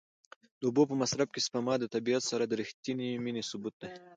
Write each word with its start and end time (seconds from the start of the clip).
د 0.59 0.61
اوبو 0.67 0.83
په 0.89 0.95
مصرف 1.01 1.27
کې 1.33 1.43
سپما 1.45 1.73
د 1.79 1.85
طبیعت 1.95 2.23
سره 2.31 2.43
د 2.47 2.53
رښتینې 2.61 3.09
مینې 3.23 3.43
ثبوت 3.49 3.75
دی. 3.81 3.89